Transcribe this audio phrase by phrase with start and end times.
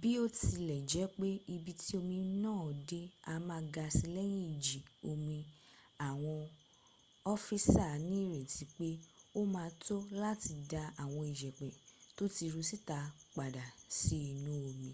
[0.00, 3.00] biotilejepe ibi ti omi naa de
[3.32, 4.78] a maa ga si leyin iji
[5.10, 5.38] omi
[6.08, 6.44] awon
[7.34, 8.90] ofisa ni ireti pe
[9.40, 11.68] o ma to lati da awon iyepe
[12.16, 12.98] to ti ru sita
[13.36, 13.64] pada
[13.98, 14.92] si inu omi